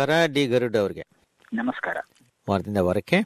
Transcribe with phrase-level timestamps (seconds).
[0.00, 1.04] ನಮಸ್ಕಾರ ಡಿ ಗರುಡ್ ಅವರಿಗೆ.
[1.52, 1.96] ನಮಸ್ಕಾರ.
[2.50, 3.22] ವಾರದಿಂದ ವಾರಕ್ಕೆ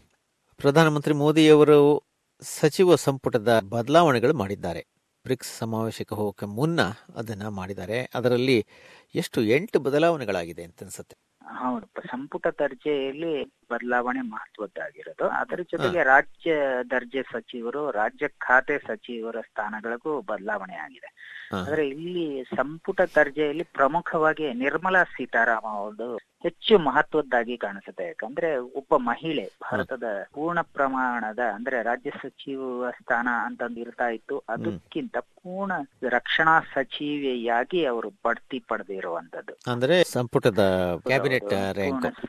[0.56, 2.02] ಪ್ರಧಾನಮಂತ್ರಿ ಮೋದಿಯವರು
[2.42, 4.86] ಸಚಿವ ಸಂಪುಟದ ಬದಲಾವಣೆಗಳು ಮಾಡಿದ್ದಾರೆ.
[5.22, 6.80] ಬ್ರಿಕ್ಸ್ ಸಮಾವೇಶಕ್ಕೆ ಹೋಗಕ್ಕೆ ಮುನ್ನ
[7.16, 8.10] ಅದನ್ನ ಮಾಡಿದ್ದಾರೆ.
[8.14, 8.66] ಅದರಲ್ಲಿ
[9.14, 11.16] ಎಷ್ಟು ಎಂಟು ಬದಲಾವಣೆಗಳಾಗಿದೆ ಅಂತ ಅನ್ಸುತ್ತೆ
[11.46, 15.28] ಹೌದು ಸಂಪುಟ ದರ್ಜೆಯಲ್ಲಿ ಬದಲಾವಣೆ ಮಹತ್ವದ್ದಾಗಿರೋದು.
[15.28, 16.54] ಅದರ ಜೊತೆಗೆ ರಾಜ್ಯ
[16.90, 21.10] ದರ್ಜೆ ಸಚಿವರು ರಾಜ್ಯ ಖಾತೆ ಸಚಿವರ ಸ್ಥಾನಗಳಿಗೂ ಬದಲಾವಣೆ ಆಗಿದೆ.
[21.52, 28.04] ಅಂದ್ರೆ ಆದ್ರೆ ಇಲ್ಲಿ ಸಂಪುಟ ದರ್ಜೆಯಲ್ಲಿ ಪ್ರಮುಖವಾಗಿ ನಿರ್ಮಲಾ ಸೀತಾರಾಮ ಅವರು ಹೆಚ್ಚು ಮಹತ್ವದ್ದಾಗಿ ಕಾಣಿಸುತ್ತೆ.
[28.06, 28.48] ಯಾಕಂದ್ರೆ
[28.80, 34.38] ಒಬ್ಬ ಮಹಿಳೆ ಭಾರತದ ಪೂರ್ಣ ಪ್ರಮಾಣದ ಅಂದ್ರೆ ರಾಜ್ಯ ಸಚಿವ ಸ್ಥಾನ ಅಂತಂದು ಇರ್ತಾ ಇತ್ತು.
[34.48, 35.72] ಅದಕ್ಕಿಂತ ಪೂರ್ಣ
[36.08, 40.62] ರಕ್ಷಣಾ ಸಚಿವೆಯಾಗಿ ಅವರು ಬಡ್ತಿ ಪಡೆದಿರುವಂತದ್ದು ಅಂದ್ರೆ ಸಂಪುಟದ
[41.06, 41.54] ಕ್ಯಾಬಿನೆಟ್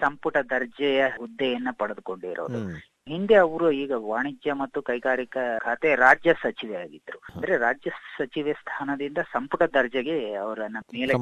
[0.01, 2.62] ಸಂಪುಟ ದರ್ಜೆಯ ಹುದ್ದೆಯನ್ನ ಪಡೆದುಕೊಂಡಿರೋದು.
[3.07, 9.63] ಹಿಂದೆ ಅವರು ಈಗ ವಾಣಿಜ್ಯ ಮತ್ತು ಕೈಗಾರಿಕಾ ಖಾತೆ ರಾಜ್ಯ ಸಚಿವೆ ಆಗಿದ್ರು ಅಂದ್ರೆ ರಾಜ್ಯ ಸಚಿವೆ ಸ್ಥಾನದಿಂದ ಸಂಪುಟ
[9.75, 11.13] ದರ್ಜೆಗೆ ಅವರನ್ನ ಮೇಲೆ.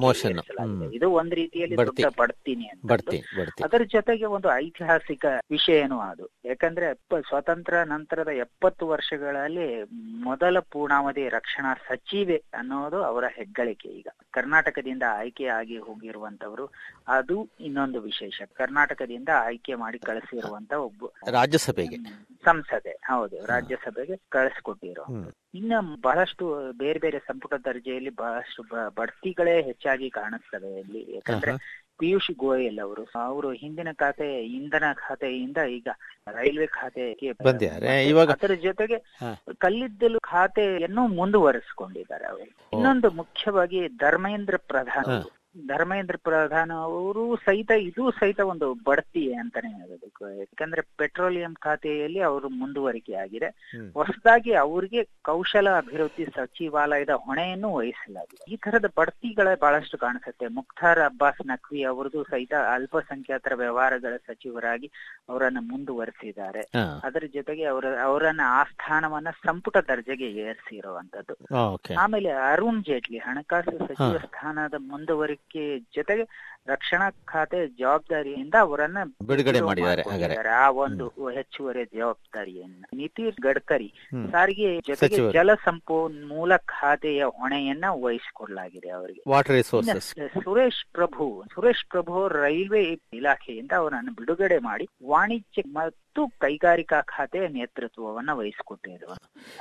[0.97, 1.77] ಇದು ಒಂದ್ ರೀತಿಯಲ್ಲಿ.
[1.81, 2.85] ದೊಡ್ಡ ಬಡ್ತೀನಿ ಅಂತ
[3.65, 6.27] ಅದರ ಜೊತೆಗೆ ಒಂದು ಐತಿಹಾಸಿಕ ವಿಷಯನೂ ಅದು?
[6.45, 9.67] ಯಾಕಂದ್ರೆ ಸ್ವತಂತ್ರ ಸ್ವಾತಂತ್ರ್ಯ ನಂತರದ ಎಪ್ಪತ್ತು ವರ್ಷಗಳಲ್ಲಿ
[10.23, 14.07] ಮೊದಲ ಪೂರ್ಣಾವಧಿ ರಕ್ಷಣಾ ಸಚಿವೆ ಅನ್ನೋದು ಅವರ ಹೆಗ್ಗಳಿಕೆ ಈಗ.
[14.31, 16.67] ಕರ್ನಾಟಕದಿಂದ ಆಯ್ಕೆ ಆಗಿ ಹೋಗಿರುವಂತವರು
[17.09, 18.41] ಅದು ಇನ್ನೊಂದು ವಿಶೇಷ.
[18.55, 21.11] ಕರ್ನಾಟಕದಿಂದ ಆಯ್ಕೆ ಮಾಡಿ ಕಳಿಸಿರುವಂತ ಒಬ್ಬ
[21.81, 21.95] ರಾಜ್ಯಸಭೆಗೆ
[22.45, 25.05] ಸಂಸದೆ ಹೌದು ರಾಜ್ಯಸಭೆಗೆ ಕಳಿಸ್ಕೊಟ್ಟಿರೋ
[25.53, 28.63] ಇನ್ನ ಬಹಳಷ್ಟು ಬೇರೆ ಬೇರೆ ಸಂಪುಟ ದರ್ಜೆಯಲ್ಲಿ ಬಹಳಷ್ಟು
[28.95, 31.15] ಬಡ್ತಿಗಳೇ ಹೆಚ್ಚಾಗಿ ಕಾಣಿಸ್ತವೆ ಇಲ್ಲಿ.
[31.15, 31.51] ಯಾಕಂದ್ರೆ.
[31.97, 35.87] ಪಿಯೂಷ್ ಗೋಯಲ್ ಅವರು ಅವರು ಹಿಂದಿನ ಖಾತೆ ಇಂಧನ ಖಾತೆಯಿಂದ ಈಗ
[36.31, 38.05] ರೈಲ್ವೆ ಖಾತೆಗೆ ಬಂದಿದ್ದಾರೆ.
[38.05, 38.97] ಇವಾಗ- ಅದರ ಜೊತೆಗೆ
[39.57, 42.43] ಕಲ್ಲಿದ್ದಲು ಖಾತೆಯನ್ನು ಮುಂದುವರಿಸಿಕೊಂಡಿದ್ದಾರೆ ಅವರು.
[42.73, 45.23] ಇನ್ನೊಂದು ಮುಖ್ಯವಾಗಿ ಧರ್ಮೇಂದ್ರ ಪ್ರಧಾನ್.
[45.55, 50.29] ಧರ್ಮೇಂದ್ರ ಪ್ರಧಾನ ಅವರು ಸಹಿತ ಇದು ಸಹಿತ ಒಂದು ಬಡ್ತಿ ಅಂತಾನೆ ಹೇಳಬೇಕು.
[50.39, 53.49] ಯಾಕಂದ್ರೆ ಪೆಟ್ರೋಲಿಯಂ ಖಾತೆಯಲ್ಲಿ ಅವರು ಮುಂದುವರಿಕೆ ಆಗಿದೆ.
[53.93, 58.43] ಹೊಸದಾಗಿ ಅವರಿಗೆ ಕೌಶಲ ಅಭಿವೃದ್ಧಿ ಸಚಿವಾಲಯದ ಹೊಣೆಯನ್ನು ವಹಿಸಲಾಗಿದೆ.
[58.53, 60.47] ಈ ತರದ ಬಡ್ತಿಗಳೇ ಬಹಳಷ್ಟು ಕಾಣಿಸುತ್ತೆ.
[60.47, 64.89] ಮುಖ್ತಾರ್ ಅಬ್ಬಾಸ್ ನಕ್ವಿ ಅವರದು ಸಹಿತ ಅಲ್ಪಸಂಖ್ಯಾತರ ವ್ಯವಹಾರಗಳ ಸಚಿವರಾಗಿ
[65.29, 66.63] ಅವರನ್ನು ಮುಂದುವರಿಸಿದ್ದಾರೆ.
[67.03, 71.35] ಅದರ ಜೊತೆಗೆ ಅವರ ಅವರನ್ನ ಆ ಸ್ಥಾನವನ್ನ ಸಂಪುಟ ದರ್ಜೆಗೆ ಏರಿಸಿರುವಂತದ್ದು
[71.97, 75.41] ಆಮೇಲೆ ಅರುಣ್ ಜೇಟ್ಲಿ ಹಣಕಾಸು ಸಚಿವ ಸ್ಥಾನದ ಮುಂದುವರಿಕೆ
[75.95, 82.85] ಜೊತೆಗೆ ರಕ್ಷಣಾ ಖಾತೆ ಜವಾಬ್ದಾರಿಯಿಂದ ಅವರನ್ನ ಬಿಡುಗಡೆ ಮಾಡಿದ್ದಾರೆ ಆ ಒಂದು ಹೆಚ್ಚುವರಿ ಜವಾಬ್ದಾರಿಯನ್ನ.
[82.93, 83.93] ನಿತೀಶ್ ಗಡ್ಕರಿ.
[84.31, 85.31] ಸಾರಿಗೆ ಜೊತೆಗೆ.
[85.31, 89.23] ಜಲ ಸಂಪನ್ಮೂಲ ಖಾತೆಯ ಹೊಣೆಯನ್ನ ವಹಿಸಿಕೊಳ್ಳಲಾಗಿದೆ ಅವರಿಗೆ.
[89.27, 92.83] ವಾಟರ್ ಸುರೇಶ್ ಪ್ರಭು ಸುರೇಶ್ ಪ್ರಭು ರೈಲ್ವೆ
[93.13, 95.61] ಇಲಾಖೆಯಿಂದ ಅವರನ್ನು ಬಿಡುಗಡೆ ಮಾಡಿ ವಾಣಿಜ್ಯ
[96.15, 99.13] ಮತ್ತು ಕೈಗಾರಿಕಾ ಖಾತೆಯ ನೇತೃತ್ವವನ್ನ ವಹಿಸಿಕೊಟ್ಟಿದ್ರು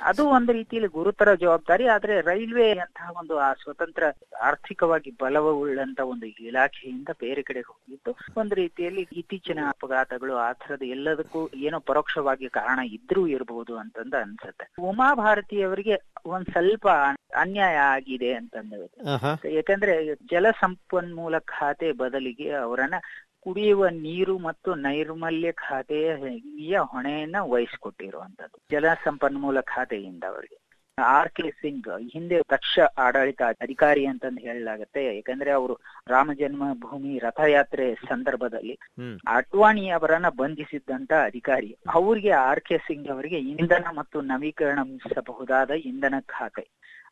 [0.09, 4.03] ಅದು ಒಂದು ರೀತಿಯಲ್ಲಿ ಗುರುತರ ಜವಾಬ್ದಾರಿ ಆದ್ರೆ ರೈಲ್ವೆ ಅಂತಹ ಒಂದು ಆ ಸ್ವತಂತ್ರ
[4.43, 11.81] ಆರ್ಥಿಕವಾಗಿ ಬಲವುಳ್ಳಂತ ಒಂದು ಇಲಾಖೆಯಿಂದ ಬೇರೆ ಕಡೆ ಹೋಗಿದ್ದು ಒಂದು ರೀತಿಯಲ್ಲಿ ಇತ್ತೀಚಿನ ಅಪಘಾತಗಳು ಆ ಥರದ ಎಲ್ಲದಕ್ಕೂ ಏನೋ
[11.89, 14.67] ಪರೋಕ್ಷವಾಗಿ ಕಾರಣ ಇದ್ರೂ ಇರಬಹುದು ಅಂತಂದ ಅನ್ಸುತ್ತೆ.
[14.89, 15.97] ಉಮಾ ಭಾರತಿಯವರಿಗೆ
[16.29, 16.87] ಒಂದ್ ಸ್ವಲ್ಪ
[17.39, 18.87] ಅನ್ಯಾಯ ಆಗಿದೆ ಅಂತಂದ್ರೆ
[19.55, 19.93] ಯಾಕಂದ್ರೆ
[20.33, 22.97] ಜಲ ಸಂಪನ್ಮೂಲ ಖಾತೆ ಬದಲಿಗೆ ಅವರನ್ನ
[23.43, 30.59] ಕುಡಿಯುವ ನೀರು ಮತ್ತು ನೈರ್ಮಲ್ಯ ಖಾತೆಯ ಹೊಣೆಯನ್ನ ವಹಿಸಿಕೊಟ್ಟಿರುವಂತದ್ದು ಜಲ ಸಂಪನ್ಮೂಲ ಖಾತೆಯಿಂದ ಅವರಿಗೆ.
[30.99, 35.75] ಆರ್ ಕೆ ಸಿಂಗ್ ಹಿಂದೆ ದಕ್ಷ ಆಡಳಿತ ಅಧಿಕಾರಿ ಅಂತಂದು ಹೇಳಲಾಗತ್ತೆ ಯಾಕಂದ್ರೆ ಅವರು
[36.09, 38.79] ರಾಮ ಜನ್ಮಭೂಮಿ ರಥಯಾತ್ರೆ ಸಂದರ್ಭದಲ್ಲಿ
[39.27, 41.77] ಅಡ್ವಾಣಿ ಅವರನ್ನ ಬಂಧಿಸಿದ್ದಂತ ಅಧಿಕಾರಿ.
[41.95, 46.67] ಅವರಿಗೆ ಆರ್ ಕೆ ಸಿಂಗ್ ಅವರಿಗೆ ಇಂಧನ ಮತ್ತು ನವೀಕರಣಿಸಬಹುದಾದ ಇಂಧನ ಖಾತೆ.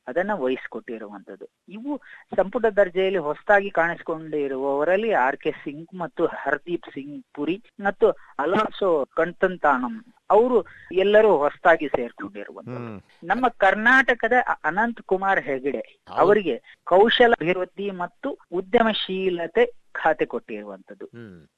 [0.07, 1.93] ಅದನ್ನ ವಹಿಸ್ಕೊಟ್ಟಿರುವಂತದ್ದು ಇವು
[2.33, 8.07] ಸಂಪುಟ ದರ್ಜೆಯಲ್ಲಿ ಹೊಸದಾಗಿ ಕಾಣಿಸಿಕೊಂಡಿರುವವರಲ್ಲಿ ಆರ್ ಕೆ ಸಿಂಗ್ ಮತ್ತು ಹರ್ದೀಪ್ ಸಿಂಗ್ ಪುರಿ ಮತ್ತು
[8.39, 9.95] ಅಲಾಸೋ ಕಣ್ತಂತಾನಂ.
[10.31, 10.57] ಅವರು
[10.97, 12.91] ಎಲ್ಲರೂ ಹೊಸದಾಗಿ ಸೇರ್ಕೊಂಡಿರುವಂತದ್ದು
[13.27, 15.83] ನಮ್ಮ ಕರ್ನಾಟಕದ ಅನಂತ್ ಕುಮಾರ್ ಹೆಗಡೆ
[16.17, 16.55] ಅವರಿಗೆ
[16.87, 21.07] ಕೌಶಲ ಅಭಿವೃದ್ಧಿ ಮತ್ತು ಉದ್ಯಮಶೀಲತೆ ಖಾತೆ ಕೊಟ್ಟಿರುವಂತದ್ದು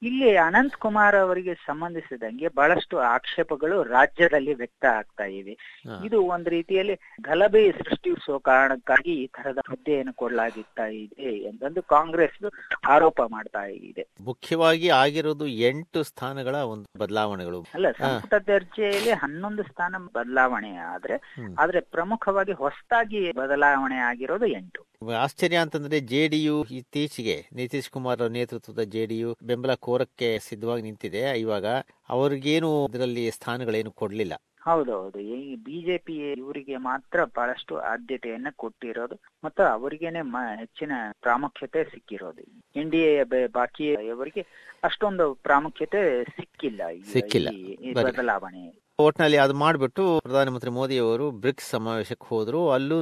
[0.03, 5.57] ಇಲ್ಲಿ ಅನಂತ್ ಕುಮಾರ್ ಅವರಿಗೆ ಸಂಬಂಧಿಸಿದಂಗೆ ಬಹಳಷ್ಟು ಆಕ್ಷೇಪಗಳು ರಾಜ್ಯದಲ್ಲಿ ವ್ಯಕ್ತ ಆಗ್ತಾ ಇವೆ.
[6.05, 12.51] ಇದು ಒಂದು ರೀತಿಯಲ್ಲಿ ಗಲಭೆ ಸೃಷ್ಟಿಸುವ ಕಾರಣಕ್ಕಾಗಿ ಈ ತರದ ಹುದ್ದೆಯನ್ನು ಕೊಡಲಾಗುತ್ತಾ ಇದೆ ಎಂತಂದು ಕಾಂಗ್ರೆಸ್
[12.89, 14.09] ಆರೋಪ ಮಾಡ್ತಾ ಇದೆ.
[14.21, 17.67] ಮುಖ್ಯವಾಗಿ ಆಗಿರೋದು ಎಂಟು ಸ್ಥಾನಗಳ ಒಂದು ಬದಲಾವಣೆಗಳು.
[17.75, 21.19] ಅಲ್ಲ ಸಂಪುಟ ದರ್ಜೆಯಲ್ಲಿ ಹನ್ನೊಂದು ಸ್ಥಾನ ಬದಲಾವಣೆ ಆದ್ರೆ.
[21.59, 24.92] ಆದ್ರೆ ಪ್ರಮುಖವಾಗಿ ಹೊಸದಾಗಿ ಬದಲಾವಣೆ ಆಗಿರೋದು ಎಂಟು.
[25.11, 31.41] ಆಶ್ಚರ್ಯ ಅಂತಂದ್ರೆ ಜೆಡಿಯು ಇತ್ತೀಚೆಗೆ ನಿತೀಶ್ ಕುಮಾರ್ ನೇತೃತ್ವದ ಜೆಡಿಯು ಬೆಂಬಲ ಕೋರಕ್ಕೆ ಸಿದ್ಧವಾಗಿ ನಿಂತಿದೆ.
[31.41, 31.65] ಇವಾಗ
[32.09, 34.33] ಅವ್ರಿಗೇನು ಇದರಲ್ಲಿ ಸ್ಥಾನಗಳೇನು ಕೊಡ್ಲಿಲ್ಲ?
[34.61, 35.19] ಹೌದೌದು.
[35.19, 40.19] ಈ ಬಿಜೆಪಿ ಇವರಿಗೆ ಮಾತ್ರ ಬಹಳಷ್ಟು ಆದ್ಯತೆಯನ್ನ ಕೊಟ್ಟಿರೋದು ಮತ್ತು ಅವರಿಗೇನೆ
[40.59, 42.63] ಹೆಚ್ಚಿನ ಪ್ರಾಮುಖ್ಯತೆ ಸಿಕ್ಕಿರೋದು.
[42.77, 43.23] ಎನ್ ಡಿ ಎ
[43.53, 44.47] ಬಾಕಿ ಅವರಿಗೆ
[44.85, 46.89] ಅಷ್ಟೊಂದು ಪ್ರಾಮುಖ್ಯತೆ ಸಿಕ್ಕಿಲ್ಲ.
[46.89, 47.49] ಈ- ಸಿಕ್ಕಿಲ್ಲ.
[47.95, 52.71] ಬದಲಾವಣೆ ಒಟ್ನಲ್ಲಿ ಅದು ಮಾಡಿಬಿಟ್ಟು ಪ್ರಧಾನಮಂತ್ರಿ ಮೋದಿ ಅವರು ಬ್ರಿಕ್ಸ್ ಸಮಾವೇಶಕ್ಕೆ ಹೋದ್ರು.
[52.71, 52.99] ಅಲ್ಲೂ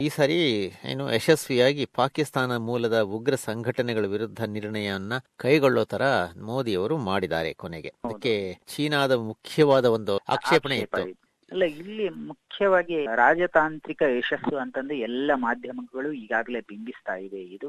[0.00, 0.38] ಈ ಸಾರಿ
[0.84, 6.02] ಏನು ಯಶಸ್ವಿಯಾಗಿ ಪಾಕಿಸ್ತಾನ ಮೂಲದ ಉಗ್ರ ಸಂಘಟನೆಗಳ ವಿರುದ್ಧ ನಿರ್ಣಯವನ್ನ ಕೈಗೊಳ್ಳೋ ತರ
[6.42, 7.92] ಮೋದಿ ಅವರು ಮಾಡಿದ್ದಾರೆ ಕೊನೆಗೆ.
[8.04, 8.34] ಅದಕ್ಕೆ
[8.74, 11.21] ಚೀನಾದ ಮುಖ್ಯವಾದ ಒಂದು ಆಕ್ಷೇಪಣೆ ಇತ್ತು.
[11.52, 17.40] ಅಲ್ಲ ಇಲ್ಲಿ ಮುಖ್ಯವಾಗಿ ರಾಜತಾಂತ್ರಿಕ ಯಶಸ್ಸು ಅಂತಂದ್ರೆ ಎಲ್ಲ ಮಾಧ್ಯಮಗಳು ಈಗಾಗಲೇ ಬಿಂಬಿಸ್ತಾ ಇದೆ.
[17.56, 17.68] ಇದು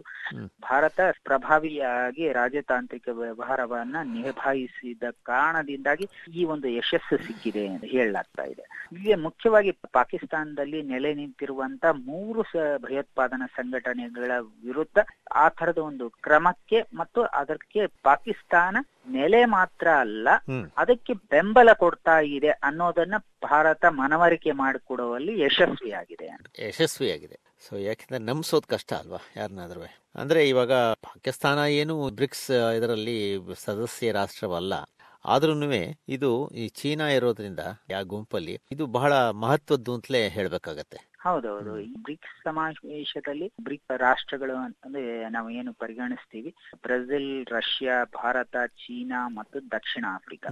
[0.62, 8.66] ಭಾರತ ಪ್ರಭಾವಿಯಾಗಿ ರಾಜತಾಂತ್ರಿಕ ವ್ಯವಹಾರವನ್ನ ನಿಭಾಯಿಸಿದ ಕಾರಣದಿಂದಾಗಿ ಈ ಒಂದು ಯಶಸ್ಸು ಸಿಕ್ಕಿದೆ ಅಂತ ಹೇಳಲಾಗ್ತಾ ಇದೆ.
[8.92, 12.44] ಇಲ್ಲಿ ಮುಖ್ಯವಾಗಿ ಪಾಕಿಸ್ತಾನದಲ್ಲಿ ನೆಲೆ ನಿಂತಿರುವಂತ ಮೂರು
[12.82, 14.32] ಭಯೋತ್ಪಾದನಾ ಸಂಘಟನೆಗಳ
[14.66, 15.00] ವಿರುದ್ಧ
[15.36, 18.78] ಆ ತರದ ಒಂದು ಕ್ರಮಕ್ಕೆ ಮತ್ತು ಅದಕ್ಕೆ ಪಾಕಿಸ್ತಾನ
[19.08, 20.28] ನೆಲೆ ಮಾತ್ರ ಅಲ್ಲ
[20.78, 23.14] ಅದಕ್ಕೆ ಬೆಂಬಲ ಕೊಡ್ತಾ ಇದೆ ಅನ್ನೋದನ್ನ
[23.44, 26.28] ಭಾರತ ಮನವರಿಕೆ ಮಾಡಿಕೊಡುವಲ್ಲಿ ಯಶಸ್ವಿಯಾಗಿದೆ
[26.68, 27.40] ಯಶಸ್ವಿಯಾಗಿದೆ.
[27.70, 29.82] ಸೊ ಯಾಕೆಂದ್ರೆ ನಂಬಿಸೋದು ಕಷ್ಟ ಅಲ್ವಾ ಯಾರನ್ನಾದ್ರೂ
[30.16, 34.74] ಅಂದ್ರೆ ಇವಾಗ ಪಾಕಿಸ್ತಾನ ಏನು ಬ್ರಿಕ್ಸ್ ಇದರಲ್ಲಿ ಸದಸ್ಯ ರಾಷ್ಟ್ರವಲ್ಲ
[35.26, 35.72] ಆದ್ರೂ
[36.10, 37.60] ಇದು ಈ ಚೀನಾ ಇರೋದ್ರಿಂದ
[37.90, 41.13] ಯಾವ ಗುಂಪಲ್ಲಿ ಇದು ಬಹಳ ಮಹತ್ವದ್ದು ಅಂತಲೇ ಹೇಳ್ಬೇಕಾಗತ್ತೆ.
[41.24, 44.56] ಹೌದೌದು ಈ ಬ್ರಿಕ್ಸ್ ಸಮಾವೇಶದಲ್ಲಿ ಬ್ರಿಕ್ ರಾಷ್ಟ್ರಗಳು
[44.86, 46.52] ಅಂದ್ರೆ ನಾವು ಏನು ಪರಿಗಣಿಸ್ತೀವಿ?
[46.84, 50.50] ಬ್ರೆಜಿಲ್ ರಷ್ಯಾ ಭಾರತ ಚೀನಾ ಮತ್ತು ದಕ್ಷಿಣ ಆಫ್ರಿಕಾ.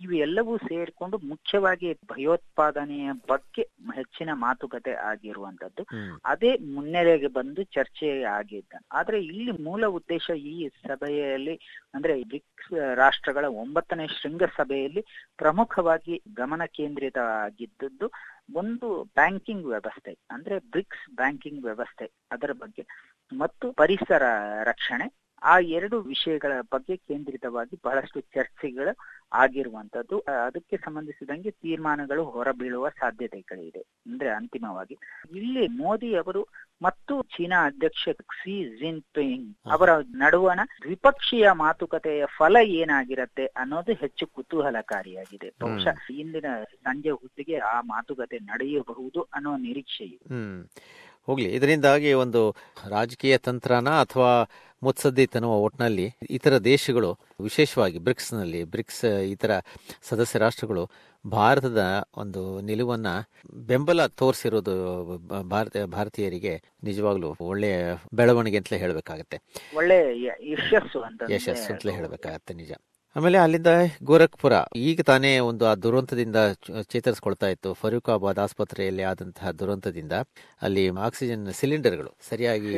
[0.00, 5.84] ಇವೆಲ್ಲವೂ ಸೇರಿಕೊಂಡು ಮುಖ್ಯವಾಗಿ ಭಯೋತ್ಪಾದನೆಯ ಬಗ್ಗೆ ಹೆಚ್ಚಿನ ಮಾತುಕತೆ ಆಗಿರುವಂತದ್ದು
[6.24, 8.74] ಅದೇ ಮುನ್ನೆಲೆಗೆ ಬಂದು ಚರ್ಚೆ ಆಗಿದ್ದ.
[8.92, 10.54] ಆದ್ರೆ ಇಲ್ಲಿ ಮೂಲ ಉದ್ದೇಶ ಈ
[10.84, 11.56] ಸಭೆಯಲ್ಲಿ
[11.94, 15.02] ಅಂದ್ರೆ ಬ್ರಿಕ್ಸ್ ರಾಷ್ಟ್ರಗಳ ಒಂಬತ್ತನೇ ಶೃಂಗಸಭೆಯಲ್ಲಿ
[15.38, 18.06] ಪ್ರಮುಖವಾಗಿ ಗಮನ ಕೇಂದ್ರಿತವಾಗಿದ್ದದ್ದು
[18.48, 22.84] ಒಂದು ಬ್ಯಾಂಕಿಂಗ್ ವ್ಯವಸ್ಥೆ ಅಂದ್ರೆ ಬ್ರಿಕ್ಸ್ ಬ್ಯಾಂಕಿಂಗ್ ವ್ಯವಸ್ಥೆ ಅದರ ಬಗ್ಗೆ
[23.32, 24.24] ಮತ್ತು ಪರಿಸರ
[24.62, 25.06] ರಕ್ಷಣೆ
[25.44, 28.92] ಆ ಎರಡು ವಿಷಯಗಳ ಬಗ್ಗೆ ಕೇಂದ್ರಿತವಾಗಿ ಬಹಳಷ್ಟು ಚರ್ಚೆಗಳು
[29.32, 33.82] ಆಗಿರುವಂತದ್ದು ಅದಕ್ಕೆ ಸಂಬಂಧಿಸಿದಂಗೆ ತೀರ್ಮಾನಗಳು ಹೊರಬೀಳುವ ಸಾಧ್ಯತೆಗಳಿದೆ.
[34.06, 34.96] ಅಂದ್ರೆ ಅಂತಿಮವಾಗಿ
[35.36, 36.42] ಇಲ್ಲಿ ಮೋದಿ ಅವರು
[36.82, 45.50] ಮತ್ತು ಚೀನಾ ಅಧ್ಯಕ್ಷ ಕ್ಸಿ ಜಿನ್ಪಿಂಗ್ ಅವರ ನಡುವಣ ದ್ವಿಪಕ್ಷೀಯ ಮಾತುಕತೆಯ ಫಲ ಏನಾಗಿರತ್ತೆ ಅನ್ನೋದು ಹೆಚ್ಚು ಕುತೂಹಲಕಾರಿಯಾಗಿದೆ.
[45.60, 46.46] ಬಹುಶಃ ಇಂದಿನ
[46.84, 50.28] ಸಂಜೆ ಹೊತ್ತಿಗೆ ಆ ಮಾತುಕತೆ ನಡೆಯಬಹುದು ಅನ್ನೋ ನಿರೀಕ್ಷೆ ಇದೆ
[51.28, 52.40] ಹೋಗ್ಲಿ ಇದರಿಂದಾಗಿ ಒಂದು
[52.90, 54.32] ರಾಜಕೀಯ ತಂತ್ರನ ಅಥವಾ
[54.84, 57.10] ಮುತ್ಸದ್ದಿತನೋ ಒಟ್ನಲ್ಲಿ ಇತರ ದೇಶಗಳು
[57.40, 59.04] ವಿಶೇಷವಾಗಿ ಬ್ರಿಕ್ಸ್ನಲ್ಲಿ ಬ್ರಿಕ್ಸ್
[59.34, 59.52] ಇತರ
[60.02, 60.84] ಸದಸ್ಯ ರಾಷ್ಟ್ರಗಳು
[61.24, 61.82] ಭಾರತದ
[62.16, 63.06] ಒಂದು ನಿಲುವನ್ನ
[63.66, 64.74] ಬೆಂಬಲ ತೋರಿಸಿರೋದು
[65.42, 66.54] ಭಾರತ ಭಾರತೀಯರಿಗೆ
[66.84, 67.76] ನಿಜವಾಗ್ಲೂ ಒಳ್ಳೆಯ
[68.14, 69.38] ಬೆಳವಣಿಗೆ ಅಂತಲೇ ಹೇಳಬೇಕಾಗತ್ತೆ.
[69.76, 69.98] ಒಳ್ಳೆ
[70.52, 70.98] ಯಶಸ್ಸು
[71.32, 72.72] ಯಶಸ್ಸು ಅಂತಲೇ ಹೇಳಬೇಕಾಗತ್ತೆ ನಿಜ.
[73.16, 73.70] ಆಮೇಲೆ ಅಲ್ಲಿಂದ
[74.02, 74.54] ಗೋರಖ್ಪುರ.
[74.76, 76.38] ಈಗ ತಾನೇ ಒಂದು ಆ ದುರಂತದಿಂದ
[76.92, 77.70] ಚೇತರಿಸಿಕೊಳ್ತಾ ಇತ್ತು.
[77.72, 80.14] ಫರೂಕಾಬಾದ್ ಆಸ್ಪತ್ರೆಯಲ್ಲಿ ಆದಂತಹ ದುರಂತದಿಂದ
[80.62, 82.72] ಅಲ್ಲಿ ಆಕ್ಸಿಜನ್ ಸಿಲಿಂಡರ್ಗಳು ಸರಿಯಾಗಿ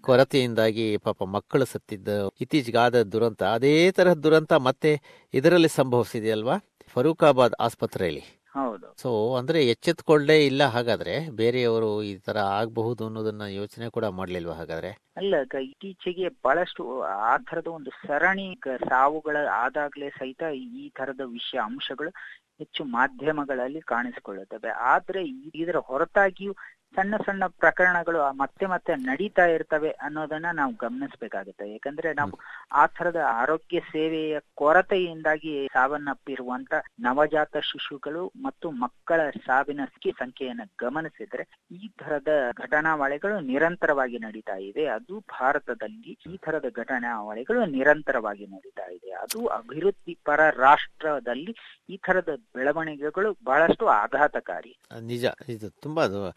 [0.00, 2.08] ಕೊರತೆಯಿಂದಾಗಿ ಪಾಪ ಮಕ್ಕಳು ಸತ್ತಿದ್ದ
[2.40, 3.42] ಇತ್ತೀಚೆಗೆ ಆದ ದುರಂತ.
[3.42, 4.92] ಅದೇ ತರಹ ದುರಂತ ಮತ್ತೆ
[5.34, 6.58] ಇದರಲ್ಲಿ ಸಂಭವಿಸಿದೆಯಲ್ವಾ
[6.94, 8.24] ಫರೂಕಾಬಾದ್ ಆಸ್ಪತ್ರೆಯಲ್ಲಿ.
[8.56, 8.94] ಹೌದು.
[8.96, 14.90] ಸೊ ಅಂದ್ರೆ ಎಚ್ಚೆತ್ಕೊಳ್ಳೇ ಇಲ್ಲ ಹಾಗಾದ್ರೆ ಬೇರೆಯವರು ಈ ತರ ಆಗಬಹುದು ಅನ್ನೋದನ್ನ ಯೋಚನೆ ಕೂಡ ಮಾಡ್ಲಿಲ್ವಾ ಹಾಗಾದ್ರೆ?
[15.16, 22.10] ಅಲ್ಲ ಇತ್ತೀಚೆಗೆ ಬಹಳಷ್ಟು ಆ ತರದ ಒಂದು ಸರಣಿ ಸಾವುಗಳ ಆದಾಗ್ಲೇ ಸಹಿತ ಈ ತರದ ವಿಷಯ ಅಂಶಗಳು
[22.58, 24.68] ಹೆಚ್ಚು ಮಾಧ್ಯಮಗಳಲ್ಲಿ ಕಾಣಿಸಿಕೊಳ್ಳುತ್ತವೆ.
[24.68, 25.22] ಆದ್ರೆ
[25.54, 26.52] ಇದರ ಹೊರತಾಗಿಯೂ
[26.96, 31.72] ಸಣ್ಣ ಸಣ್ಣ ಪ್ರಕರಣಗಳು ಮತ್ತೆ ಮತ್ತೆ ನಡೀತಾ ಇರ್ತವೆ ಅನ್ನೋದನ್ನ ನಾವು ಗಮನಿಸಬೇಕಾಗುತ್ತೆ.
[31.72, 32.38] ಯಾಕಂದ್ರೆ ನಾವು
[32.72, 39.80] ಆ ತರದ ಆರೋಗ್ಯ ಸೇವೆಯ ಕೊರತೆಯಿಂದಾಗಿ ಸಾವನ್ನಪ್ಪಿರುವಂತ ನವಜಾತ ಶಿಶುಗಳು ಮತ್ತು ಮಕ್ಕಳ ಸಾವಿನ
[40.18, 42.28] ಸಂಖ್ಯೆಯನ್ನು ಗಮನಿಸಿದ್ರೆ ಈ ತರದ
[42.62, 44.86] ಘಟನಾವಳಿಗಳು ನಿರಂತರವಾಗಿ ನಡೀತಾ ಇದೆ.
[44.86, 49.10] ಅದು ಭಾರತದಲ್ಲಿ ಈ ತರದ ಘಟನಾವಳಿಗಳು ನಿರಂತರವಾಗಿ ನಡೀತಾ ಇದೆ.
[49.10, 51.56] ಅದು ಅಭಿವೃದ್ಧಿ ಪರ ರಾಷ್ಟ್ರದಲ್ಲಿ
[51.88, 54.76] ಈ ತರದ ಬೆಳವಣಿಗೆಗಳು ಬಹಳಷ್ಟು ಆಘಾತಕಾರಿ.
[55.00, 55.24] ನಿಜ.
[55.48, 56.30] ಇದು ತುಂಬಾ ಅದು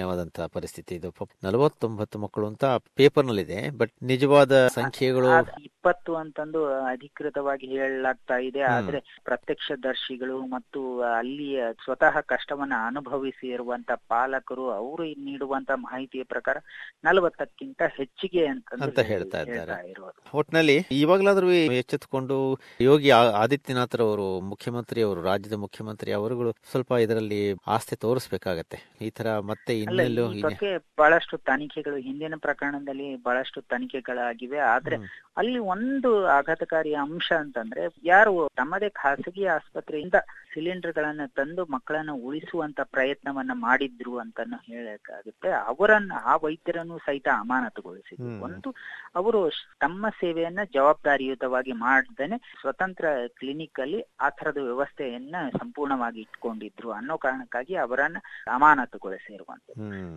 [0.00, 1.10] ಶೋಚನೀಯವಾದಂತಹ ಪರಿಸ್ಥಿತಿ ಇದು.
[1.44, 2.64] ನಲವತ್ತೊಂಬತ್ತು ಮಕ್ಕಳು ಅಂತ
[2.94, 5.28] ಪೇಪರ್ ನಲ್ಲಿದೆ ಬಟ್ ನಿಜವಾದ ಸಂಖ್ಯೆಗಳು
[5.60, 8.62] ಇಪ್ಪತ್ತು ಅಂತಂದು ಅಧಿಕೃತವಾಗಿ ಹೇಳಲಾಗ್ತಾ ಇದೆ.
[8.62, 16.56] ಆದ್ರೆ ಪ್ರತ್ಯಕ್ಷದರ್ಶಿಗಳು ಮತ್ತು ಅಲ್ಲಿಯ ಸ್ವತಃ ಕಷ್ಟವನ್ನ ಅನುಭವಿಸಿ ಇರುವಂತ ಪಾಲಕರು ಅವರು ನೀಡುವಂತ ಮಾಹಿತಿಯ ಪ್ರಕಾರ
[17.04, 19.94] ನಲವತ್ತಕ್ಕಿಂತ ಹೆಚ್ಚಿಗೆ ಅಂತ ಹೇಳ್ತಾ ಇದ್ದಾರೆ.
[20.34, 22.36] ಒಟ್ನಲ್ಲಿ ಇವಾಗಲಾದ್ರೂ ಎಚ್ಚೆತ್ತುಕೊಂಡು
[22.80, 23.10] ಯೋಗಿ
[23.42, 28.78] ಆದಿತ್ಯನಾಥ್ ಅವರು ಮುಖ್ಯಮಂತ್ರಿ ಅವರು ರಾಜ್ಯದ ಮುಖ್ಯಮಂತ್ರಿ ಅವರುಗಳು ಸ್ವಲ್ಪ ಇದರಲ್ಲಿ ಆಸ್ತಿ ತೋರಿಸ್ಬೇಕಾಗತ್ತೆ.
[29.00, 34.58] ಈ ತರ ಮತ್ತೆ ಅಲ್ಲ ಈ ಬಗ್ಗೆ ಬಹಳಷ್ಟು ತನಿಖೆಗಳು ಹಿಂದಿನ ಪ್ರಕರಣದಲ್ಲಿ ಬಹಳಷ್ಟು ತನಿಖೆಗಳಾಗಿವೆ.
[34.70, 34.96] ಆದ್ರೆ
[35.36, 40.16] ಅಲ್ಲಿ ಒಂದು ಆಘಾತಕಾರಿ ಅಂಶ ಅಂತಂದ್ರೆ ಯಾರು ತಮ್ಮದೇ ಖಾಸಗಿ ಆಸ್ಪತ್ರೆಯಿಂದ
[40.52, 45.50] ಸಿಲಿಂಡರ್ ಗಳನ್ನ ತಂದು ಮಕ್ಕಳನ್ನ ಉಳಿಸುವಂತ ಪ್ರಯತ್ನವನ್ನ ಮಾಡಿದ್ರು ಅಂತಾನು ಹೇಳಕ್ಕಾಗುತ್ತೆ.
[45.66, 48.42] ಅವರನ್ನ ಆ ವೈದ್ಯರನ್ನು ಸಹಿತ ಅಮಾನತುಗೊಳಿಸಿದ್ರು.
[48.42, 48.70] ಒಂದು
[49.14, 49.40] ಅವರು
[49.80, 53.06] ತಮ್ಮ ಸೇವೆಯನ್ನ ಜವಾಬ್ದಾರಿಯುತವಾಗಿ ಮಾಡದೇನೆ ಸ್ವತಂತ್ರ
[53.38, 58.18] ಕ್ಲಿನಿಕ್ ಅಲ್ಲಿ ಆ ತರದ ವ್ಯವಸ್ಥೆಯನ್ನ ಸಂಪೂರ್ಣವಾಗಿ ಇಟ್ಕೊಂಡಿದ್ರು ಅನ್ನೋ ಕಾರಣಕ್ಕಾಗಿ ಅವರನ್ನ
[58.54, 59.69] ಅಮಾನತುಗೊಳಿಸಿರುವಂತ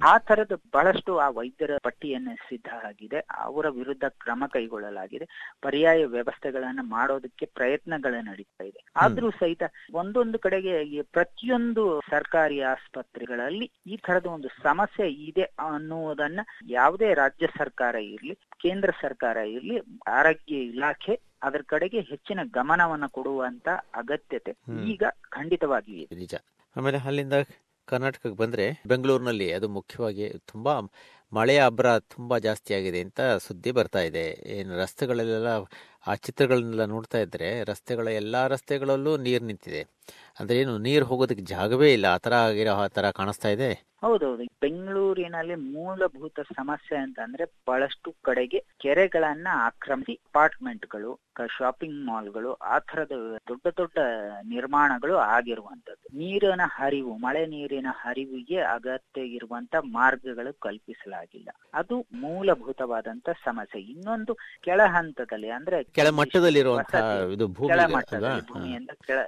[0.03, 3.19] ಆ ತರದ ಬಹಳಷ್ಟು ಆ ವೈದ್ಯರ ಪಟ್ಟಿಯನ್ನ ಸಿದ್ಧ ಆಗಿದೆ.
[3.19, 5.55] ಅವರ ವಿರುದ್ಧ ಕ್ರಮ ಕೈಗೊಳ್ಳಲಾಗಿದೆ.
[5.61, 8.85] ಪರ್ಯಾಯ ವ್ಯವಸ್ಥೆಗಳನ್ನ ಮಾಡೋದಕ್ಕೆ ಪ್ರಯತ್ನಗಳ ನಡೀತಾ ಇದೆ.
[8.95, 17.47] ಆದ್ರೂ ಸಹಿತ ಒಂದೊಂದು ಕಡೆಗೆ ಪ್ರತಿಯೊಂದು ಸರ್ಕಾರಿ ಆಸ್ಪತ್ರೆಗಳಲ್ಲಿ ಈ ತರದ ಒಂದು ಸಮಸ್ಯೆ ಇದೆ ಅನ್ನುವುದನ್ನ ಯಾವುದೇ ರಾಜ್ಯ
[17.57, 24.51] ಸರ್ಕಾರ ಇರ್ಲಿ ಕೇಂದ್ರ ಸರ್ಕಾರ ಇರ್ಲಿ ಆರೋಗ್ಯ ಇಲಾಖೆ ಅದರ ಕಡೆಗೆ ಹೆಚ್ಚಿನ ಗಮನವನ್ನು ಕೊಡುವಂತ ಅಗತ್ಯತೆ
[24.87, 26.35] ಈಗ ಖಂಡಿತವಾಗಿಯೇ ನಿಜ.
[26.75, 27.33] ಆಮೇಲೆ ಅಲ್ಲಿಂದ
[27.87, 30.67] ಕರ್ನಾಟಕಕ್ಕೆ ಬಂದರೆ ಬೆಂಗಳೂರಿನಲ್ಲಿ ಅದು ಮುಖ್ಯವಾಗಿ ತುಂಬ
[31.31, 34.25] ಮಳೆಯ ಅಬ್ಬರ ತುಂಬ ಜಾಸ್ತಿ ಆಗಿದೆ ಅಂತ ಸುದ್ದಿ ಬರ್ತಾ ಇದೆ.
[34.55, 35.51] ಏನು ರಸ್ತೆಗಳಲ್ಲೆಲ್ಲ
[36.07, 39.81] ಆ ಚಿತ್ರಗಳನ್ನೆಲ್ಲ ನೋಡ್ತಾ ಇದ್ದರೆ ರಸ್ತೆಗಳ ಎಲ್ಲ ರಸ್ತೆಗಳಲ್ಲೂ ನೀರು ನಿಂತಿದೆ.
[40.39, 42.05] ಅಂದ್ರೆ ಏನು, ನೀರು ಹೋಗೋದಕ್ಕೆ ಜಾಗವೇ ಇಲ್ಲ.
[42.05, 43.93] ಆ ತರ ಆಗಿರೋ ಆ ತರ ಕಾಣಿಸ್ತಾ ಇದೆ?
[44.01, 44.43] ಹೌದೌದು.
[44.43, 51.19] ಬೆಂಗಳೂರಿನಲ್ಲಿ ಮೂಲಭೂತ ಸಮಸ್ಯೆ ಅಂತ ಅಂದ್ರೆ ಬಹಳಷ್ಟು ಕಡೆಗೆ ಕೆರೆಗಳನ್ನ ಆಕ್ರಮಿಸಿ ಅಪಾರ್ಟ್ಮೆಂಟ್ಗಳು
[51.57, 53.11] ಶಾಪಿಂಗ್ ಮಾಲ್ಗಳು, ಆ ತರದ
[53.47, 53.97] ದೊಡ್ಡ ದೊಡ್ಡ
[54.45, 61.49] ನಿರ್ಮಾಣಗಳು ಆಗಿರುವಂತದ್ದು ನೀರಿನ ಹರಿವು, ಮಳೆ ನೀರಿನ ಹರಿವಿಗೆ ಅಗತ್ಯ ಇರುವಂತ ಮಾರ್ಗಗಳು ಕಲ್ಪಿಸಲಾಗಿಲ್ಲ.
[61.73, 63.81] ಅದು ಮೂಲಭೂತವಾದಂತ ಸಮಸ್ಯೆ.
[63.81, 69.19] ಇನ್ನೊಂದು ಕೆಳ ಹಂತದಲ್ಲಿ ಅಂದ್ರೆ ಕೆಳಮಟ್ಟದಲ್ಲಿರುವಂತಹ ಇದು ಭೂಮಿಯಿಂದ ಕೆಳ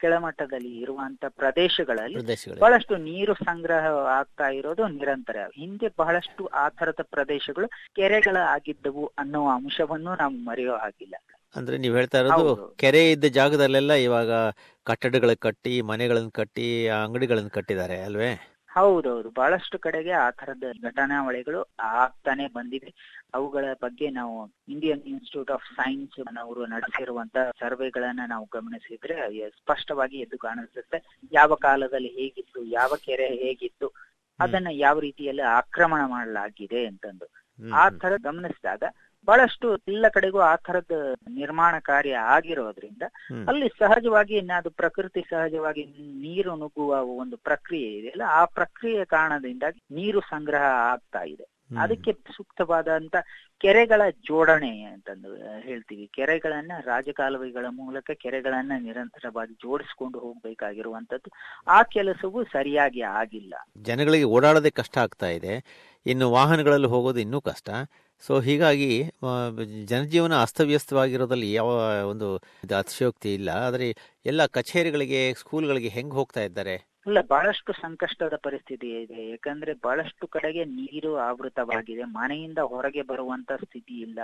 [0.00, 2.20] ಕೆಳಮಟ್ಟದಲ್ಲಿ ಇರುವಂತ ಪ್ರದೇಶಗಳಲ್ಲಿ
[2.60, 5.36] ಬಹಳಷ್ಟು ನೀರು ಸಂಗ್ರಹ ಆಗ್ತಾ ಇರೋದು ನಿರಂತರ.
[5.54, 11.14] ಹಿಂದೆ ಬಹಳಷ್ಟು ಆ ತರದ ಪ್ರದೇಶಗಳು ಕೆರೆಗಳ ಆಗಿದ್ದವು ಅನ್ನೋ ಅಂಶವನ್ನು ನಾವು ಮರೆಯೋ ಹಾಗಿಲ್ಲ.
[11.54, 14.30] ಅಂದ್ರೆ ನೀವ್ ಹೇಳ್ತಾ ಇರೋದು ಕೆರೆ ಇದ್ದ ಜಾಗದಲ್ಲೆಲ್ಲ ಇವಾಗ
[14.86, 16.66] ಕಟ್ಟಡಗಳ ಕಟ್ಟಿ ಮನೆಗಳನ್ನ ಕಟ್ಟಿ
[16.98, 18.30] ಅಂಗಡಿಗಳನ್ನ ಕಟ್ಟಿದ್ದಾರೆ ಅಲ್ವೇ?
[18.78, 19.30] ಹೌದೌದು.
[19.30, 22.90] ಬಹಳಷ್ಟು ಕಡೆಗೆ ಆ ತರದ ಘಟನಾವಳಿಗಳು ಆಗ್ತಾನೆ ಬಂದಿದೆ.
[23.34, 24.34] ಅವುಗಳ ಬಗ್ಗೆ ನಾವು
[24.68, 29.16] ಇಂಡಿಯನ್ ಇನ್ಸ್ಟಿಟ್ಯೂಟ್ ಆಫ್ ಸೈನ್ಸ್ ಅವರು ನಡೆಸಿರುವಂತ ಸರ್ವೆಗಳನ್ನ ನಾವು ಗಮನಿಸಿದ್ರೆ
[29.50, 31.18] ಸ್ಪಷ್ಟವಾಗಿ ಎದ್ದು ಕಾಣಿಸುತ್ತೆ.
[31.32, 33.88] ಯಾವ ಕಾಲದಲ್ಲಿ ಹೇಗಿತ್ತು ಯಾವ ಕೆರೆ ಹೇಗಿತ್ತು
[34.40, 37.26] ಅದನ್ನ ಯಾವ ರೀತಿಯಲ್ಲಿ ಆಕ್ರಮಣ ಮಾಡಲಾಗಿದೆ ಅಂತಂದು.
[37.74, 38.82] ಆ ತರ ಗಮನಿಸಿದಾಗ
[39.28, 40.96] ಬಹಳಷ್ಟು ಎಲ್ಲ ಕಡೆಗೂ ಆ ತರದ
[41.30, 43.02] ನಿರ್ಮಾಣ ಕಾರ್ಯ ಆಗಿರೋದ್ರಿಂದ
[43.48, 45.84] ಅಲ್ಲಿ ಸಹಜವಾಗಿ ಅದು ಪ್ರಕೃತಿ ಸಹಜವಾಗಿ
[46.22, 51.46] ನೀರು ನುಗ್ಗುವ ಒಂದು ಪ್ರಕ್ರಿಯೆ ಇದೆಯಲ್ಲ ಆ ಪ್ರಕ್ರಿಯೆ ಕಾರಣದಿಂದಾಗಿ ನೀರು ಸಂಗ್ರಹ ಆಗ್ತಾ ಇದೆ.
[51.78, 53.16] ಅದಕ್ಕೆ ಸೂಕ್ತವಾದಂತ
[53.60, 55.30] ಕೆರೆಗಳ ಜೋಡಣೆ ಅಂತಂದು
[55.60, 56.10] ಹೇಳ್ತೀವಿ.
[56.12, 61.30] ಕೆರೆಗಳನ್ನ ರಾಜಕಾಲುವೆಗಳ ಮೂಲಕ ಕೆರೆಗಳನ್ನ ನಿರಂತರವಾಗಿ ಜೋಡಿಸ್ಕೊಂಡು ಹೋಗ್ಬೇಕಾಗಿರುವಂತದ್ದು
[61.68, 63.54] ಆ ಕೆಲಸವೂ ಸರಿಯಾಗಿ ಆಗಿಲ್ಲ.
[63.82, 65.54] ಜನಗಳಿಗೆ ಓಡಾಡೋದೇ ಕಷ್ಟ ಆಗ್ತಾ ಇದೆ.
[66.06, 67.70] ಇನ್ನು ವಾಹನಗಳಲ್ಲಿ ಹೋಗೋದು ಇನ್ನೂ ಕಷ್ಟ.
[68.26, 69.10] ಸೊ ಹೀಗಾಗಿ
[69.84, 71.66] ಜನಜೀವನ ಅಸ್ತವ್ಯಸ್ತವಾಗಿರೋದ್ರಲ್ಲಿ ಯಾವ
[72.08, 72.36] ಒಂದು
[72.78, 73.48] ಅತಿಶಯೋಕ್ತಿ ಇಲ್ಲ.
[73.48, 73.96] ಆದರೆ,
[74.26, 76.97] ಎಲ್ಲ ಕಚೇರಿಗಳಿಗೆ, ಸ್ಕೂಲ್ಗಳಿಗೆ ಹೆಂಗೆ ಹೋಗ್ತಾ ಇದ್ದಾರೆ?
[77.08, 79.30] ಅಲ್ಲ ಬಹಳಷ್ಟು ಸಂಕಷ್ಟದ ಪರಿಸ್ಥಿತಿ ಇದೆ.
[79.30, 82.04] ಯಾಕಂದ್ರೆ ಬಹಳಷ್ಟು ಕಡೆಗೆ ನೀರು ಆವೃತವಾಗಿದೆ.
[82.04, 84.18] ಮನೆಯಿಂದ ಹೊರಗೆ ಬರುವಂತ ಸ್ಥಿತಿ ಇಲ್ಲ.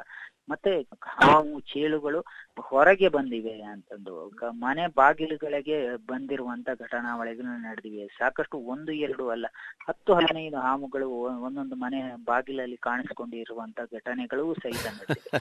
[0.48, 0.72] ಮತ್ತೆ
[1.06, 2.20] ಹಾವು ಚೇಳುಗಳು
[2.60, 4.16] ಹೊರಗೆ ಬಂದಿವೆ ಅಂತಂದು.
[4.52, 8.06] ಮನೆ ಬಾಗಿಲುಗಳಿಗೆ ಬಂದಿರುವಂತ ಘಟನಾವಳಿಗಳು ನಡೆದಿವೆ.
[8.06, 9.46] ಸಾಕಷ್ಟು ಒಂದು ಎರಡು ಅಲ್ಲ
[9.88, 11.08] ಹತ್ತು ಹದಿನೈದು ಹಾವುಗಳು
[11.46, 15.40] ಒಂದೊಂದು ಮನೆ ಬಾಗಿಲಲ್ಲಿ ಕಾಣಿಸಿಕೊಂಡಿರುವಂತ ಘಟನೆಗಳು ಸಹಿತ ನಡೆದಿವೆ.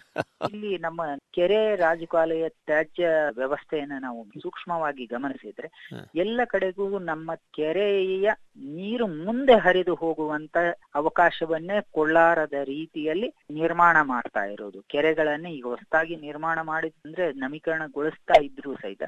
[0.50, 1.02] ಇಲ್ಲಿ ನಮ್ಮ
[1.34, 5.70] ಕೆರೆ ರಾಜಕಾಲಯ ತ್ಯಾಜ್ಯ ವ್ಯವಸ್ಥೆಯನ್ನ ನಾವು ಸೂಕ್ಷ್ಮವಾಗಿ ಗಮನಿಸಿದ್ರೆ.
[6.16, 8.30] ಎಲ್ಲ ಕಡೆಗೂ ನಮ್ಮ ಕೆರೆಯ
[8.76, 10.58] ನೀರು ಮುಂದೆ ಹರಿದು ಹೋಗುವಂತ
[10.96, 14.82] ಅವಕಾಶವನ್ನೇ ಕೊಳ್ಳಾರದ ರೀತಿಯಲ್ಲಿ ನಿರ್ಮಾಣ ಮಾಡ್ತಾ ಇರೋದು.
[14.88, 19.04] ಕೆರೆಗಳನ್ನೇ ಈಗ ಹೊಸದಾಗಿ ನಿರ್ಮಾಣ ಮಾಡಿದ್ರೆ ನವೀಕರಣಗೊಳಿಸ್ತಾ ಇದ್ರು ಸಹಿತ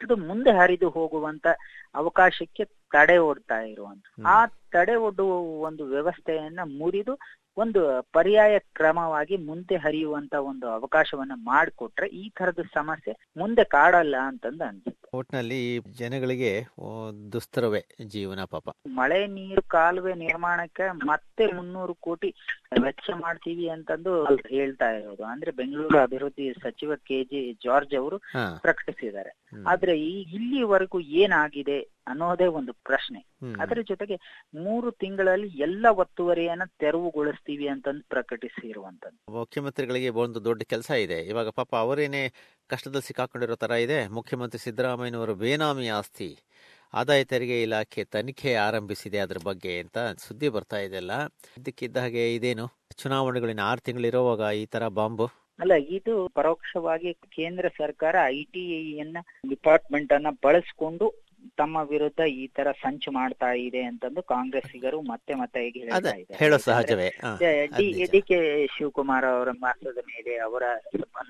[0.00, 1.46] ಅದು ಮುಂದೆ ಹರಿದು ಹೋಗುವಂತ
[1.94, 4.04] ಅವಕಾಶಕ್ಕೆ ತಡೆ ಒಡ್ತಾ ಇರುವಂತ.
[4.26, 5.32] ಆ ತಡೆ ಒಡ್ಡುವ
[5.62, 7.14] ಒಂದು ವ್ಯವಸ್ಥೆಯನ್ನ ಮುರಿದು
[7.56, 7.80] ಒಂದು
[8.12, 14.99] ಪರ್ಯಾಯ ಕ್ರಮವಾಗಿ ಮುಂದೆ ಹರಿಯುವಂತ ಒಂದು ಅವಕಾಶವನ್ನ ಮಾಡಿಕೊಟ್ರೆ ಈ ತರದ ಸಮಸ್ಯೆ ಮುಂದೆ ಕಾಡಲ್ಲ ಅಂತಂದು ಅನ್ಸುತ್ತೆ.
[15.12, 15.60] ಒಟ್ನಲ್ಲಿ
[15.98, 16.50] ಜನಗಳಿಗೆ
[17.32, 18.68] ದುಸ್ತರವೇ ಜೀವನ ಪಾಪ.
[18.88, 22.28] ಮಳೆ ನೀರು ಕಾಲುವೆ ನಿರ್ಮಾಣಕ್ಕೆ ಮತ್ತೆ ಮುನ್ನೂರು ಕೋಟಿ
[22.82, 25.24] ವೆಚ್ಚ ಮಾಡ್ತೀವಿ ಅಂತಂದು ಹೇಳ್ತಾ ಇರೋದು.
[25.24, 28.18] ಅಂದ್ರೆ ಬೆಂಗಳೂರು ಅಭಿವೃದ್ಧಿ ಸಚಿವ ಕೆ ಜಿ ಜಾರ್ಜ್ ಅವರು
[28.62, 29.32] ಪ್ರಕಟಿಸಿದ್ದಾರೆ.
[29.66, 33.20] ಆದ್ರೆ ಈ ಇಲ್ಲಿವರೆಗೂ ಏನಾಗಿದೆ ಅನ್ನೋದೇ ಒಂದು ಪ್ರಶ್ನೆ.
[33.60, 34.16] ಅದರ ಜೊತೆಗೆ
[34.54, 39.18] ಮೂರು ತಿಂಗಳಲ್ಲಿ ಎಲ್ಲ ಒತ್ತುವರಿಯನ್ನ ತೆರವುಗೊಳಿಸ್ತೀವಿ ಅಂತಂದು ಪ್ರಕಟಿಸಿರುವಂತದ್ದು.
[39.32, 41.20] ಮುಖ್ಯಮಂತ್ರಿಗಳಿಗೆ ಒಂದು ದೊಡ್ಡ ಕೆಲಸ ಇದೆ.
[41.22, 42.22] ಇವಾಗ ಪಾಪ ಅವರೇನೆ
[42.72, 43.98] ಕಷ್ಟದಲ್ಲಿ ಸಿಕ್ಕಾಕೊಂಡಿರೋ ತರ ಇದೆ.
[44.08, 46.30] ಮುಖ್ಯಮಂತ್ರಿ ಸಿದ್ದರಾಮಯ್ಯನವರು ಬೇನಾಮಿ ಆಸ್ತಿ,
[46.94, 51.12] ಆದಾಯ ತೆರಿಗೆ ಇಲಾಖೆ ತನಿಖೆ ಆರಂಭಿಸಿದೆ ಅದ್ರ ಬಗ್ಗೆ ಅಂತ ಸುದ್ದಿ ಬರ್ತಾ ಇದೆಲ್ಲ
[51.58, 52.66] ಇದಕ್ಕಿದ್ದ ಹಾಗೆ ಇದೇನು?
[53.02, 55.26] ಚುನಾವಣೆಗಳಿನ ಆರು ತಿಂಗಳಿರೋವಾಗ ಈ ತರ ಬಾಂಬ್?
[55.58, 58.38] ಅಲ್ಲ, ಇದು ಪರೋಕ್ಷವಾಗಿ ಕೇಂದ್ರ ಸರ್ಕಾರ ಐ
[59.48, 61.06] ಡಿಪಾರ್ಟ್ಮೆಂಟ್ ಅನ್ನ ಬಳಸ್ಕೊಂಡು
[61.56, 66.38] ತಮ್ಮ ವಿರುದ್ಧ ಈ ತರ ಸಂಚು ಮಾಡ್ತಾ ಇದೆ ಅಂತಂದು ಕಾಂಗ್ರೆಸ್ಸಿಗರು ಮತ್ತೆ ಮತ್ತೆ ಈಗ ಹೇಳ್ತಾ ಇದ್ದಾರೆ.
[66.38, 67.08] ಹೇಳೋ ಸಹಜವೇ.
[67.08, 67.32] ಹಾ,
[68.08, 70.62] ಡಿ ಕೆ ಶಿವಕುಮಾರ್ ಅವರ ಮಾಸದ ಮೇಲೆ ಅವರ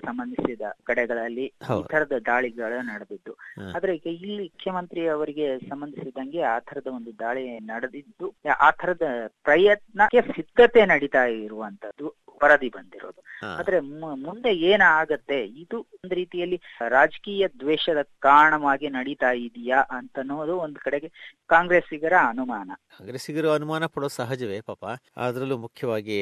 [0.01, 1.83] ಸಂಬಂಧಿಸಿದ ಕಡೆಗಳಲ್ಲಿ ಈ.
[1.91, 3.31] ತರದ ದಾಳಿಗಳು ನಡೆದಿದ್ದು.
[3.57, 3.67] ಹಾ.
[3.75, 8.27] ಆದ್ರೆ ಈಗ ಇಲ್ಲಿ ಮುಖ್ಯಮಂತ್ರಿ ಅವರಿಗೆ ಸಂಬಂಧಿಸಿದಂಗೆ ಆ ತರದ ಒಂದು ದಾಳಿ ನಡೆದಿದ್ದು
[8.59, 9.05] ಆ ತರದ
[9.43, 12.07] ಪ್ರಯತ್ನಕ್ಕೆ ಸಿದ್ಧತೆ ನಡೀತಾ ಇರುವಂತದ್ದು
[12.43, 13.19] ವರದಿ ಬಂದಿರೋದು.
[13.57, 13.79] ಆದ್ರೆ
[14.25, 15.45] ಮುಂದೆ ಏನಾಗತ್ತೆ?
[15.63, 16.57] ಇದು ಒಂದ್ ರೀತಿಯಲ್ಲಿ
[16.87, 21.09] ರಾಜಕೀಯ ದ್ವೇಷದ ಕಾರಣವಾಗಿ ನಡೀತಾ ಇದೆಯಾ ಅಂತನ್ನೋದು ಒಂದ್ ಕಡೆಗೆ
[21.47, 22.71] ಕಾಂಗ್ರೆಸ್ಸಿಗರ ಅನುಮಾನ.
[22.97, 24.83] ಕಾಂಗ್ರೆಸ್ಸಿಗರು ಅನುಮಾನ ಪಡೋ ಸಹಜವೇ ಪಾಪ.
[25.17, 26.17] ಅದರಲ್ಲೂ ಮುಖ್ಯವಾಗಿ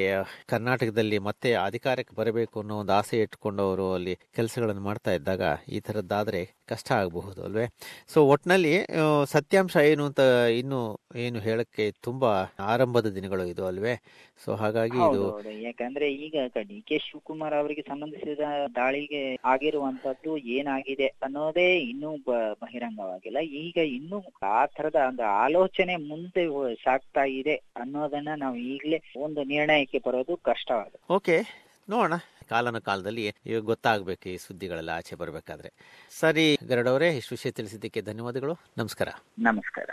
[0.48, 6.44] ಕರ್ನಾಟಕದಲ್ಲಿ ಮತ್ತೆ ಅಧಿಕಾರಕ್ಕೆ ಬರಬೇಕು ಅನ್ನೋ ಒಂದು ಆಸೆ ಇಟ್ಕೊಂಡು ಅವರು ಅಲ್ಲಿ ಕೆಲಸಗಳನ್ನು ಮಾಡ್ತಾ ಇದ್ದಾಗ ಈ ತರದ್ದಾದ್ರೆ
[6.68, 7.68] ಕಷ್ಟ ಆಗಬಹುದು ಅಲ್ವೇ?
[8.08, 8.74] ಸೊ ಒಟ್ನಲ್ಲಿ
[9.26, 10.22] ಸತ್ಯಾಂಶ ಏನು ಅಂತ
[10.60, 10.82] ಇನ್ನು
[11.16, 12.32] ಏನು ಹೇಳಕ್ಕೆ ತುಂಬಾ
[12.74, 13.96] ಆರಂಭದ ದಿನಗಳು ಇದು ಅಲ್ವೇ?
[14.46, 15.24] ಸೊ ಹಾಗಾಗಿ ಇದು
[15.62, 18.40] ಯಾಕಂದ್ರೆ ಈಗ ಡಿ ಕೆ ಶಿವಕುಮಾರ್ ಅವರಿಗೆ ಸಂಬಂಧಿಸಿದ
[18.76, 22.18] ದಾಳಿಗೆ ಆಗಿರುವಂತದ್ದು ಏನಾಗಿದೆ ಅನ್ನೋದೇ ಇನ್ನೂ
[22.62, 23.38] ಬಹಿರಂಗವಾಗಿಲ್ಲ.
[23.40, 30.00] ಈಗ ಇನ್ನೂ ಆ ತರದ ಒಂದು ಆಲೋಚನೆ ಮುಂದೆ ಸಾಕ್ತಾ ಸಾಗ್ತಾ ಇದೆ ಅನ್ನೋದನ್ನ ನಾವು ಈಗಲೇ ಒಂದು ನಿರ್ಣಯಕ್ಕೆ
[30.00, 31.38] ಬರೋದು ಕಷ್ಟವಾದ ಓಕೆ
[31.90, 32.14] ನೋಡೋಣ.
[32.50, 35.72] ಕಾಲನ ಕಾಲದಲ್ಲಿ ಇವಾಗ ಗೊತ್ತಾಗಬೇಕು ಈ ಸುದ್ದಿಗಳೆಲ್ಲ ಆಚೆ ಬರಬೇಕಾದ್ರೆ.
[36.20, 38.56] ಸರಿ ಗರಡವರೇ ಇಷ್ಟು ವಿಷಯ ತಿಳಿಸಿದ್ದಕ್ಕೆ ಧನ್ಯವಾದಗಳು.
[38.78, 39.10] ನಮಸ್ಕಾರ.
[39.40, 39.90] ನಮಸ್ಕಾರ.